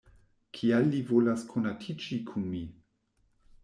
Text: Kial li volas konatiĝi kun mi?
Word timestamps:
Kial 0.59 0.89
li 0.95 1.03
volas 1.11 1.45
konatiĝi 1.53 2.21
kun 2.33 2.53
mi? 2.55 2.67